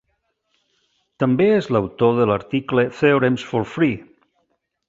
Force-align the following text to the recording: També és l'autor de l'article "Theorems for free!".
També 1.25 1.47
és 1.59 1.69
l'autor 1.77 2.17
de 2.21 2.27
l'article 2.31 2.89
"Theorems 3.03 3.47
for 3.53 3.71
free!". 3.75 3.97